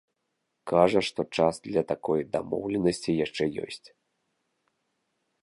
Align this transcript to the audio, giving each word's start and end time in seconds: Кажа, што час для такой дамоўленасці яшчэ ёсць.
Кажа, 0.69 1.01
што 1.09 1.21
час 1.37 1.55
для 1.67 1.83
такой 1.91 2.19
дамоўленасці 2.37 3.11
яшчэ 3.25 3.43
ёсць. 3.67 3.87